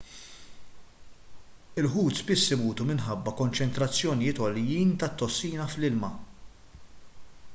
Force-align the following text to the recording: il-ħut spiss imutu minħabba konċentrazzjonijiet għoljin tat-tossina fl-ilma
il-ħut 1.81 2.21
spiss 2.21 2.55
imutu 2.55 2.87
minħabba 2.93 3.33
konċentrazzjonijiet 3.41 4.41
għoljin 4.47 4.97
tat-tossina 5.03 5.71
fl-ilma 5.75 6.13